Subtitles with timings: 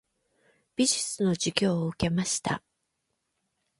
[0.75, 2.63] 美術の授業を受けました。